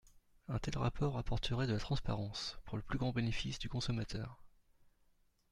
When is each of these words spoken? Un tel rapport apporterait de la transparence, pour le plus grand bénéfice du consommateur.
Un 0.47 0.57
tel 0.57 0.79
rapport 0.79 1.15
apporterait 1.15 1.67
de 1.67 1.73
la 1.73 1.79
transparence, 1.79 2.57
pour 2.65 2.75
le 2.75 2.81
plus 2.81 2.97
grand 2.97 3.11
bénéfice 3.11 3.59
du 3.59 3.69
consommateur. 3.69 4.41